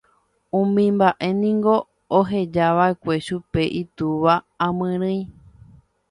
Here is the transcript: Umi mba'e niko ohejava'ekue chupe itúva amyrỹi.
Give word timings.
Umi 0.59 0.83
mba'e 0.95 1.27
niko 1.39 1.75
ohejava'ekue 2.19 3.15
chupe 3.25 3.61
itúva 3.81 4.33
amyrỹi. 4.65 5.19